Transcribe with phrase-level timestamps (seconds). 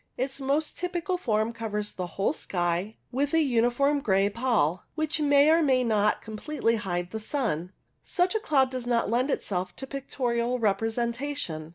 [0.17, 5.47] Its most typical form covers the whole sky with a uniform grey pall, which may
[5.51, 7.71] or may not completely hide the sun.
[8.03, 11.69] Such a cloud does not lend itself to pictorial representation.